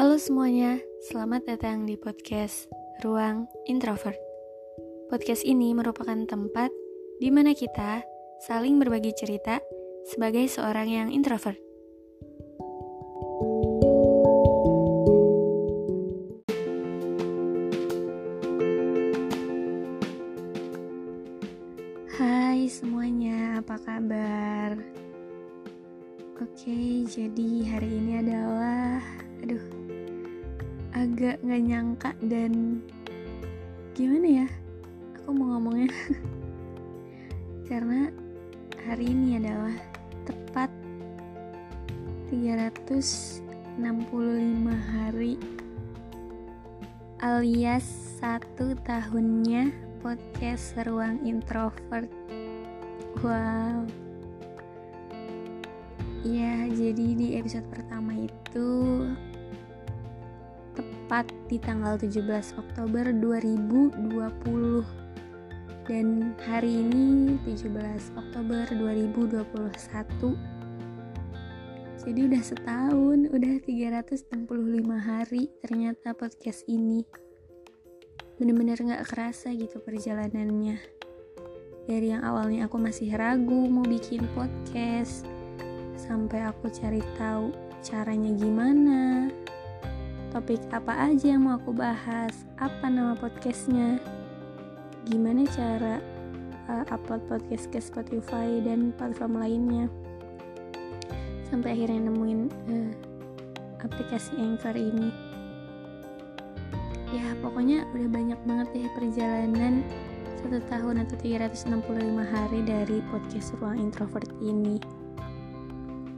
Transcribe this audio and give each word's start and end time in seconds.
Halo 0.00 0.16
semuanya, 0.16 0.80
selamat 1.12 1.44
datang 1.44 1.84
di 1.84 1.92
podcast 1.92 2.72
Ruang 3.04 3.44
Introvert. 3.68 4.16
Podcast 5.12 5.44
ini 5.44 5.76
merupakan 5.76 6.16
tempat 6.24 6.72
di 7.20 7.28
mana 7.28 7.52
kita 7.52 8.00
saling 8.48 8.80
berbagi 8.80 9.12
cerita 9.12 9.60
sebagai 10.08 10.48
seorang 10.48 10.88
yang 10.88 11.08
introvert. 11.12 11.60
Hai 22.16 22.72
semuanya, 22.72 23.60
apa 23.60 23.76
kabar? 23.84 24.80
Oke, 26.40 27.04
jadi 27.04 27.50
hari 27.68 28.00
ini 28.00 28.12
adalah 28.24 29.04
aduh 29.44 29.79
agak 31.00 31.40
nggak 31.40 31.62
nyangka 31.64 32.10
dan 32.28 32.84
gimana 33.96 34.44
ya 34.44 34.48
aku 35.16 35.32
mau 35.32 35.56
ngomongnya 35.56 35.88
karena 37.72 38.12
hari 38.84 39.08
ini 39.08 39.40
adalah 39.40 39.72
tepat 40.28 40.68
365 42.28 43.80
hari 44.68 45.40
alias 47.24 47.88
satu 48.20 48.76
tahunnya 48.84 49.72
podcast 50.04 50.76
Ruang 50.84 51.24
Introvert. 51.24 52.08
Wow. 53.20 53.84
Ya, 56.24 56.68
jadi 56.68 57.16
di 57.16 57.36
episode 57.36 57.64
pertama 57.72 58.12
itu 58.16 58.68
tepat 61.10 61.26
di 61.50 61.58
tanggal 61.58 61.98
17 61.98 62.22
Oktober 62.54 63.10
2020 63.10 64.14
dan 65.90 66.38
hari 66.38 66.86
ini 66.86 67.34
17 67.42 67.66
Oktober 68.14 68.62
2021 68.78 69.42
jadi 72.06 72.20
udah 72.30 72.42
setahun 72.46 73.26
udah 73.26 73.54
365 73.58 74.30
hari 75.02 75.50
ternyata 75.58 76.14
podcast 76.14 76.62
ini. 76.70 77.02
Bener-bener 78.38 78.78
gak 78.78 79.10
kerasa 79.10 79.50
gitu 79.50 79.82
perjalanannya. 79.82 80.78
Dari 81.90 82.06
yang 82.06 82.22
awalnya 82.22 82.70
aku 82.70 82.78
masih 82.78 83.10
ragu 83.18 83.66
mau 83.66 83.82
bikin 83.82 84.30
podcast 84.38 85.26
sampai 85.98 86.46
aku 86.46 86.70
cari 86.70 87.02
tahu 87.18 87.50
caranya 87.82 88.30
gimana 88.38 89.26
topik 90.30 90.62
apa 90.70 91.10
aja 91.10 91.34
yang 91.34 91.42
mau 91.42 91.58
aku 91.58 91.74
bahas? 91.74 92.46
Apa 92.62 92.86
nama 92.86 93.18
podcastnya? 93.18 93.98
Gimana 95.10 95.42
cara 95.50 95.98
uh, 96.70 96.86
upload 96.94 97.26
podcast 97.26 97.66
ke 97.74 97.82
Spotify 97.82 98.62
dan 98.62 98.94
platform 98.94 99.42
lainnya? 99.42 99.90
Sampai 101.50 101.74
akhirnya 101.74 102.06
nemuin 102.06 102.40
uh, 102.46 102.90
aplikasi 103.82 104.38
Anchor 104.38 104.78
ini. 104.78 105.10
Ya 107.10 107.34
pokoknya 107.42 107.90
udah 107.90 108.08
banyak 108.14 108.40
banget 108.46 108.68
deh 108.70 108.86
perjalanan 108.94 109.82
satu 110.38 110.62
tahun 110.70 111.02
atau 111.10 111.18
365 111.18 111.74
hari 112.22 112.60
dari 112.62 113.02
podcast 113.10 113.50
ruang 113.58 113.82
introvert 113.82 114.30
ini. 114.38 114.78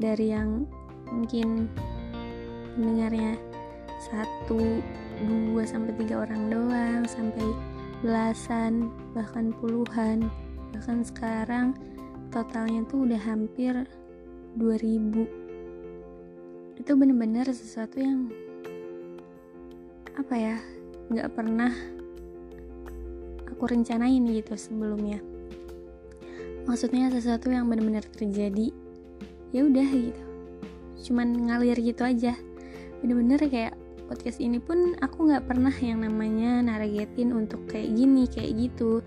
Dari 0.00 0.32
yang 0.32 0.64
mungkin 1.12 1.68
pendengarnya 2.72 3.47
satu 3.96 4.80
dua 5.26 5.66
sampai 5.66 5.92
tiga 5.98 6.22
orang 6.22 6.52
doang 6.52 7.02
sampai 7.08 7.46
belasan 8.04 8.92
bahkan 9.16 9.50
puluhan. 9.58 10.30
Bahkan 10.76 11.02
sekarang 11.02 11.74
totalnya 12.30 12.84
tuh 12.86 13.08
udah 13.08 13.18
hampir 13.18 13.72
2000 14.58 15.48
itu 16.78 16.92
bener-bener 16.94 17.46
sesuatu 17.50 17.98
yang 17.98 18.30
apa 20.14 20.34
ya 20.34 20.56
nggak 21.10 21.30
pernah 21.34 21.72
aku 23.50 23.64
rencanain 23.66 24.22
gitu 24.30 24.54
sebelumnya. 24.54 25.18
Maksudnya 26.68 27.08
sesuatu 27.08 27.48
yang 27.48 27.66
benar-benar 27.66 28.04
terjadi 28.06 28.70
ya 29.50 29.64
udah 29.64 29.88
gitu. 29.88 30.22
Cuman 31.10 31.48
ngalir 31.48 31.78
gitu 31.80 32.04
aja. 32.04 32.36
Bener-bener 33.00 33.40
kayak 33.46 33.74
podcast 34.08 34.40
ini 34.40 34.56
pun 34.56 34.96
aku 35.04 35.28
nggak 35.28 35.44
pernah 35.44 35.70
yang 35.84 36.00
namanya 36.00 36.64
nargetin 36.64 37.36
untuk 37.36 37.68
kayak 37.68 37.92
gini 37.92 38.24
kayak 38.24 38.56
gitu. 38.56 39.04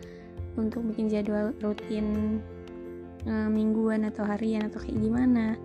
Untuk 0.54 0.86
bikin 0.86 1.10
jadwal 1.10 1.58
rutin 1.60 2.38
e, 3.26 3.34
mingguan 3.50 4.06
atau 4.06 4.22
harian 4.24 4.70
atau 4.70 4.78
kayak 4.78 5.02
gimana. 5.02 5.58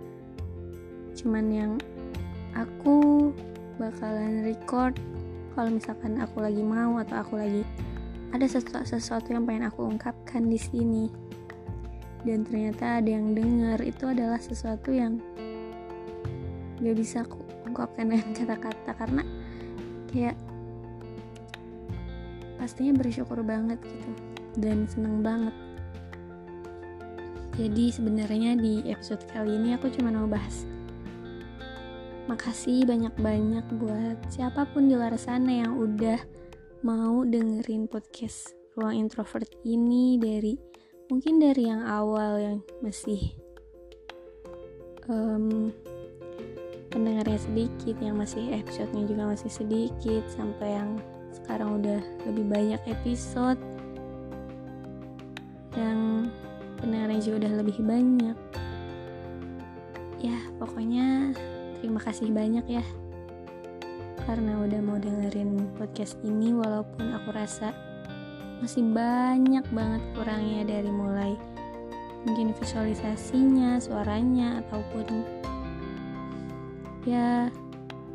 Cuman 1.13 1.45
yang 1.53 1.71
aku 2.57 3.29
bakalan 3.77 4.41
record 4.41 4.97
kalau 5.53 5.69
misalkan 5.69 6.17
aku 6.17 6.41
lagi 6.41 6.65
mau 6.65 6.97
atau 6.97 7.21
aku 7.21 7.37
lagi 7.37 7.61
ada 8.33 8.43
sesuatu, 8.49 8.83
sesuatu 8.83 9.31
yang 9.31 9.45
pengen 9.45 9.69
aku 9.69 9.85
ungkapkan 9.85 10.49
di 10.49 10.57
sini. 10.57 11.05
Dan 12.25 12.41
ternyata 12.43 12.99
ada 12.99 13.07
yang 13.07 13.37
denger 13.37 13.79
itu 13.85 14.03
adalah 14.09 14.41
sesuatu 14.41 14.89
yang 14.89 15.21
gak 16.81 16.97
bisa 16.97 17.23
aku 17.23 17.46
ungkapkan 17.77 18.09
dengan 18.09 18.33
kata-kata 18.33 18.91
karena 18.97 19.23
kayak 20.09 20.33
pastinya 22.57 22.97
bersyukur 22.97 23.45
banget 23.45 23.77
gitu 23.85 24.11
dan 24.57 24.89
seneng 24.89 25.21
banget. 25.21 25.53
Jadi 27.53 27.93
sebenarnya 27.93 28.57
di 28.57 28.81
episode 28.89 29.21
kali 29.29 29.61
ini 29.61 29.77
aku 29.77 29.93
cuma 29.93 30.09
mau 30.09 30.25
bahas 30.25 30.65
Makasih 32.27 32.83
banyak-banyak 32.83 33.65
buat 33.79 34.19
siapa 34.27 34.67
pun 34.73 34.91
di 34.91 34.99
luar 34.99 35.15
sana 35.15 35.63
yang 35.63 35.79
udah 35.79 36.19
mau 36.83 37.23
dengerin 37.23 37.87
podcast 37.87 38.51
Ruang 38.75 38.99
Introvert 38.99 39.47
ini 39.63 40.19
dari 40.19 40.59
mungkin 41.07 41.39
dari 41.39 41.71
yang 41.71 41.87
awal 41.87 42.35
yang 42.35 42.57
masih 42.83 43.31
um, 45.07 45.71
pendengarnya 46.97 47.37
sedikit, 47.37 47.95
yang 48.01 48.17
masih 48.17 48.57
episodenya 48.57 49.05
juga 49.05 49.23
masih 49.29 49.53
sedikit, 49.53 50.25
sampai 50.33 50.81
yang 50.81 50.97
sekarang 51.29 51.77
udah 51.77 52.01
lebih 52.25 52.45
banyak 52.49 52.81
episode, 52.89 53.61
yang 55.77 56.33
pendengarnya 56.81 57.21
juga 57.21 57.45
udah 57.45 57.53
lebih 57.61 57.77
banyak. 57.85 58.37
Ya, 60.17 60.37
pokoknya 60.57 61.37
terima 61.77 62.01
kasih 62.01 62.33
banyak 62.33 62.65
ya 62.65 62.81
karena 64.25 64.59
udah 64.59 64.81
mau 64.83 64.99
dengerin 64.99 65.71
podcast 65.79 66.19
ini 66.25 66.51
walaupun 66.51 67.15
aku 67.15 67.31
rasa 67.31 67.71
masih 68.59 68.83
banyak 68.91 69.63
banget 69.71 70.03
kurangnya 70.17 70.67
dari 70.67 70.91
mulai 70.91 71.37
mungkin 72.27 72.51
visualisasinya, 72.51 73.79
suaranya 73.79 74.59
ataupun 74.65 75.23
ya 77.07 77.47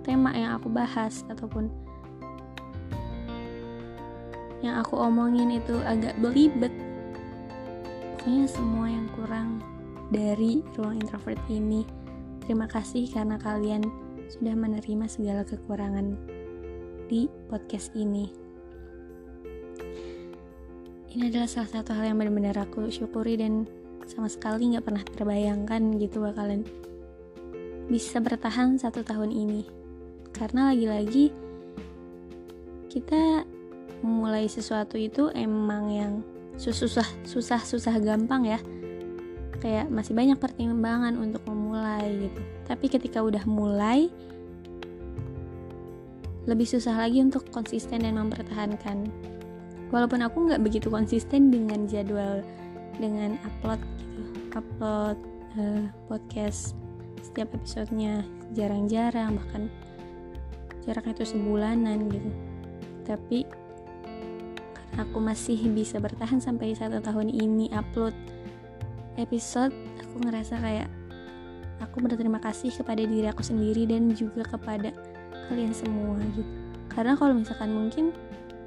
tema 0.04 0.36
yang 0.36 0.60
aku 0.60 0.68
bahas 0.68 1.24
ataupun 1.32 1.72
yang 4.60 4.76
aku 4.78 5.00
omongin 5.00 5.56
itu 5.56 5.80
agak 5.88 6.12
belibet 6.20 6.70
pokoknya 8.20 8.44
semua 8.44 8.86
yang 8.92 9.08
kurang 9.16 9.64
dari 10.12 10.60
ruang 10.76 11.00
introvert 11.00 11.40
ini 11.48 11.82
Terima 12.42 12.66
kasih 12.66 13.06
karena 13.06 13.38
kalian 13.38 13.86
sudah 14.26 14.58
menerima 14.58 15.06
segala 15.06 15.46
kekurangan 15.46 16.18
di 17.06 17.30
podcast 17.46 17.94
ini. 17.94 18.34
Ini 21.14 21.30
adalah 21.30 21.46
salah 21.46 21.70
satu 21.70 21.94
hal 21.94 22.10
yang 22.10 22.18
benar-benar 22.18 22.66
aku 22.66 22.90
syukuri 22.90 23.38
dan 23.38 23.70
sama 24.10 24.26
sekali 24.26 24.74
nggak 24.74 24.82
pernah 24.82 25.04
terbayangkan 25.06 26.02
gitu 26.02 26.18
bakalan 26.18 26.66
bisa 27.92 28.16
bertahan 28.24 28.80
satu 28.80 29.04
tahun 29.04 29.28
ini. 29.28 29.68
Karena 30.32 30.72
lagi-lagi 30.72 31.28
kita 32.88 33.44
memulai 34.00 34.48
sesuatu 34.48 34.96
itu 34.96 35.28
emang 35.36 35.92
yang 35.92 36.12
susah 36.56 37.04
susah 37.28 37.60
susah 37.60 38.00
gampang 38.00 38.48
ya. 38.48 38.60
Kayak 39.60 39.92
masih 39.92 40.16
banyak 40.16 40.40
pertimbangan 40.40 41.20
untuk 41.20 41.44
memulai 41.44 42.32
gitu. 42.32 42.40
Tapi 42.64 42.88
ketika 42.88 43.20
udah 43.20 43.44
mulai 43.44 44.08
lebih 46.48 46.64
susah 46.64 46.96
lagi 46.96 47.20
untuk 47.20 47.44
konsisten 47.52 48.02
dan 48.02 48.16
mempertahankan. 48.16 49.12
Walaupun 49.92 50.24
aku 50.24 50.48
nggak 50.48 50.64
begitu 50.64 50.88
konsisten 50.88 51.52
dengan 51.52 51.84
jadwal 51.84 52.40
dengan 52.96 53.36
upload 53.44 53.80
gitu 54.16 54.32
upload 54.56 55.16
uh, 55.56 55.84
podcast 56.08 56.76
setiap 57.22 57.54
episodenya. 57.56 58.26
Jarang-jarang 58.52 59.38
bahkan 59.38 59.70
jaraknya 60.84 61.22
itu 61.22 61.38
sebulanan 61.38 62.10
gitu. 62.10 62.30
Tapi 63.06 63.46
karena 64.74 65.08
aku 65.08 65.18
masih 65.22 65.58
bisa 65.72 65.96
bertahan 66.02 66.42
sampai 66.42 66.76
satu 66.76 67.00
tahun 67.00 67.32
ini 67.32 67.72
upload 67.72 68.12
episode 69.16 69.72
aku 70.00 70.28
ngerasa 70.28 70.60
kayak 70.60 70.88
aku 71.80 72.04
berterima 72.04 72.38
kasih 72.38 72.68
kepada 72.72 73.02
diri 73.02 73.26
aku 73.30 73.40
sendiri 73.40 73.88
dan 73.88 74.12
juga 74.12 74.44
kepada 74.44 74.92
kalian 75.48 75.72
semua 75.72 76.20
gitu. 76.36 76.52
Karena 76.92 77.16
kalau 77.16 77.32
misalkan 77.32 77.72
mungkin 77.72 78.12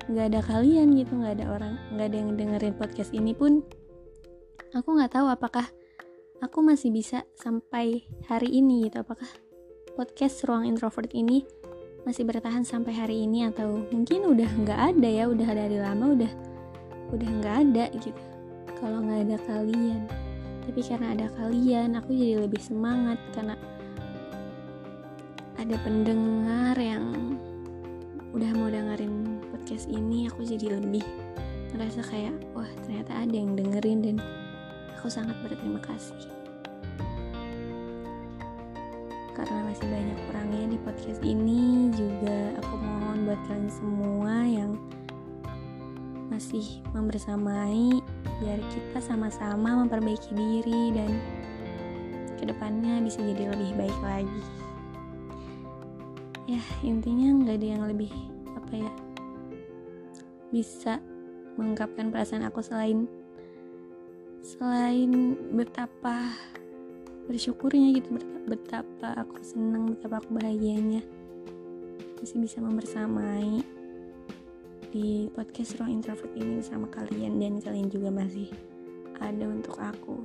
nggak 0.05 0.25
ada 0.33 0.41
kalian 0.45 0.93
gitu 0.93 1.17
nggak 1.17 1.41
ada 1.41 1.45
orang 1.49 1.73
nggak 1.89 2.07
ada 2.13 2.17
yang 2.17 2.29
dengerin 2.37 2.75
podcast 2.77 3.09
ini 3.09 3.33
pun 3.33 3.65
aku 4.77 5.01
nggak 5.01 5.17
tahu 5.17 5.25
apakah 5.25 5.65
aku 6.43 6.59
masih 6.59 6.91
bisa 6.91 7.23
sampai 7.37 8.03
hari 8.27 8.59
ini 8.59 8.87
gitu. 8.87 9.03
Apakah 9.03 9.27
podcast 9.95 10.43
ruang 10.43 10.67
introvert 10.67 11.11
ini 11.15 11.47
masih 12.03 12.27
bertahan 12.27 12.67
sampai 12.67 12.95
hari 12.95 13.23
ini? 13.23 13.47
Atau 13.47 13.87
mungkin 13.91 14.27
udah 14.27 14.49
nggak 14.65 14.79
ada 14.95 15.09
ya? 15.09 15.23
Udah 15.31 15.49
dari 15.51 15.77
lama 15.79 16.05
udah 16.11 16.31
udah 17.15 17.29
nggak 17.39 17.55
ada 17.69 17.85
gitu. 17.95 18.21
Kalau 18.75 18.99
nggak 19.05 19.29
ada 19.29 19.37
kalian. 19.47 20.01
Tapi 20.65 20.81
karena 20.81 21.07
ada 21.13 21.27
kalian 21.37 21.95
aku 21.95 22.11
jadi 22.11 22.35
lebih 22.43 22.59
semangat. 22.59 23.21
Karena 23.31 23.55
ada 25.55 25.75
pendengar 25.81 26.75
yang 26.75 27.37
udah 28.35 28.51
mau 28.59 28.67
dengerin 28.67 29.39
podcast 29.47 29.87
ini 29.87 30.27
aku 30.27 30.43
jadi 30.43 30.75
lebih 30.75 31.01
ngerasa 31.71 32.03
kayak 32.03 32.35
wah 32.51 32.67
ternyata 32.83 33.23
ada 33.23 33.31
yang 33.31 33.55
dengerin 33.55 33.99
dan 34.03 34.17
aku 34.95 35.11
sangat 35.11 35.35
berterima 35.43 35.77
kasih. 35.83 36.17
Karena 39.35 39.67
masih 39.67 39.85
banyak 39.91 40.19
orangnya 40.31 40.65
di 40.71 40.77
podcast 40.81 41.21
ini 41.21 41.91
juga 41.91 42.55
aku 42.63 42.73
mohon 42.79 43.27
buat 43.27 43.41
kalian 43.45 43.67
semua 43.67 44.35
yang 44.47 44.71
masih 46.31 46.81
membersamai 46.95 48.01
biar 48.41 48.59
kita 48.71 48.99
sama-sama 49.03 49.83
memperbaiki 49.83 50.31
diri 50.33 50.95
dan 50.95 51.11
ke 52.39 52.47
depannya 52.47 53.03
bisa 53.03 53.19
jadi 53.21 53.51
lebih 53.51 53.71
baik 53.75 53.99
lagi. 54.01 54.43
Ya 56.47 56.61
intinya 56.81 57.43
nggak 57.43 57.55
ada 57.59 57.67
yang 57.67 57.83
lebih 57.85 58.11
apa 58.55 58.73
ya 58.73 58.91
bisa 60.53 61.03
mengungkapkan 61.59 62.11
perasaan 62.11 62.47
aku 62.47 62.63
selain 62.63 63.09
selain 64.45 65.33
betapa 65.57 66.29
bersyukurnya 67.25 67.97
gitu 67.97 68.21
betapa 68.45 69.17
aku 69.17 69.41
senang 69.41 69.97
betapa 69.97 70.21
aku 70.21 70.37
bahagianya 70.37 71.01
masih 72.21 72.37
bisa 72.37 72.61
membersamai 72.61 73.65
di 74.93 75.25
podcast 75.33 75.81
ruang 75.81 75.97
introvert 75.97 76.29
ini 76.37 76.61
bersama 76.61 76.85
kalian 76.93 77.41
dan 77.41 77.57
kalian 77.57 77.89
juga 77.89 78.13
masih 78.13 78.47
ada 79.19 79.49
untuk 79.49 79.75
aku. 79.81 80.23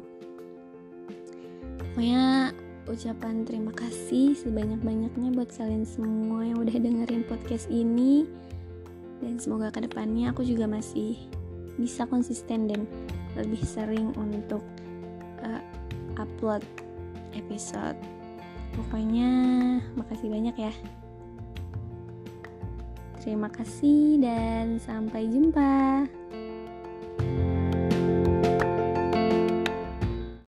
Pokoknya 1.80 2.54
ucapan 2.86 3.42
terima 3.42 3.74
kasih 3.74 4.38
sebanyak-banyaknya 4.38 5.34
buat 5.34 5.50
kalian 5.50 5.82
semua 5.82 6.46
yang 6.46 6.62
udah 6.62 6.76
dengerin 6.76 7.26
podcast 7.26 7.66
ini. 7.66 8.30
Dan 9.18 9.42
semoga 9.42 9.74
ke 9.74 9.82
depannya 9.82 10.30
aku 10.30 10.46
juga 10.46 10.70
masih 10.70 11.18
bisa 11.74 12.06
konsisten 12.06 12.70
dan 12.70 12.86
lebih 13.38 13.62
sering 13.62 14.14
untuk 14.18 14.62
uh, 15.42 15.62
upload 16.18 16.62
episode. 17.34 17.98
Pokoknya 18.74 19.30
makasih 19.98 20.30
banyak 20.30 20.56
ya. 20.56 20.72
Terima 23.20 23.52
kasih 23.52 24.16
dan 24.22 24.80
sampai 24.80 25.28
jumpa 25.28 26.08